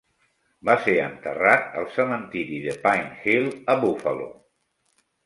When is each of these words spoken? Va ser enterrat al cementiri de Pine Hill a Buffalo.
Va 0.69 0.75
ser 0.85 0.93
enterrat 1.07 1.77
al 1.81 1.85
cementiri 1.97 2.57
de 2.63 2.73
Pine 2.87 3.13
Hill 3.27 3.47
a 3.75 3.77
Buffalo. 3.85 4.27